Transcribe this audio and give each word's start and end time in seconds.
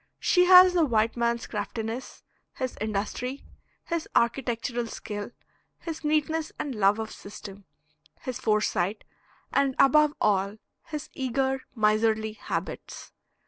She 0.19 0.45
has 0.45 0.73
the 0.73 0.83
white 0.83 1.15
man's 1.15 1.45
craftiness, 1.45 2.23
his 2.55 2.75
industry, 2.81 3.43
his 3.85 4.09
architectural 4.15 4.87
skill, 4.87 5.29
his 5.77 6.03
neatness 6.03 6.51
and 6.57 6.73
love 6.73 6.97
of 6.97 7.11
system, 7.11 7.65
his 8.21 8.39
foresight; 8.39 9.03
and 9.53 9.75
above 9.77 10.15
all 10.19 10.57
his 10.87 11.11
eager, 11.13 11.65
miserly 11.75 12.33
habits. 12.33 13.11